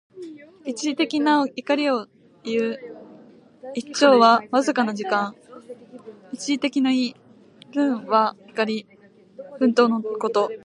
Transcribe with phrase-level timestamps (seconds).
[0.65, 2.07] 一時的な怒りを
[2.43, 2.79] いう。
[3.75, 5.35] 「一朝」はわずかな間。
[6.31, 7.15] 一時的の意。
[7.73, 8.87] 「忿」は、怒り、
[9.59, 10.49] 憤怒のこと。